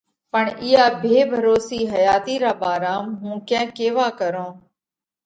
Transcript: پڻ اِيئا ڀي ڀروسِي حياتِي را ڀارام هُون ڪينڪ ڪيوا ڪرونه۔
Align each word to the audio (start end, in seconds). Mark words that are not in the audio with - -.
پڻ 0.31 0.45
اِيئا 0.65 0.83
ڀي 1.03 1.17
ڀروسِي 1.31 1.81
حياتِي 1.93 2.35
را 2.43 2.51
ڀارام 2.61 3.05
هُون 3.19 3.35
ڪينڪ 3.49 3.69
ڪيوا 3.77 4.07
ڪرونه۔ 4.19 4.55